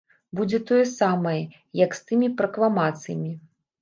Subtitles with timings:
[0.37, 1.41] Будзе тое самае,
[1.83, 3.31] як з тымі пракламацыямі.